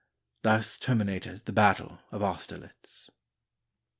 [0.41, 3.11] Thus terminated the battle of Austerlitz.